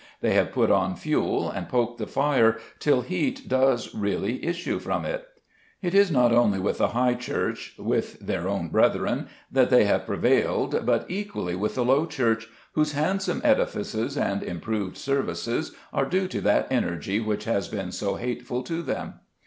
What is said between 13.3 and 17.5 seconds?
edifices and improved services are due to that energy which